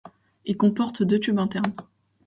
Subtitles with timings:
[0.45, 1.75] Il comporte deux tubes internes.